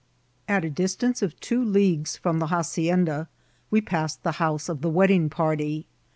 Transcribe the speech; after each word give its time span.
At 0.47 0.65
a 0.65 0.69
distance 0.71 1.21
of 1.21 1.39
two 1.39 1.63
leagues 1.63 2.17
from 2.17 2.39
the 2.39 2.47
hacienda 2.47 3.29
we 3.69 3.81
passed 3.81 4.23
the 4.23 4.31
house 4.41 4.67
of 4.67 4.81
the 4.81 4.89
wedding 4.89 5.29
party. 5.29 5.85